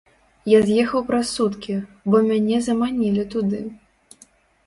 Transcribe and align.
Я 0.51 0.59
з'ехаў 0.67 1.01
праз 1.09 1.27
суткі, 1.39 1.75
бо 2.13 2.21
мяне 2.29 2.57
заманілі 2.69 3.27
туды. 3.35 3.59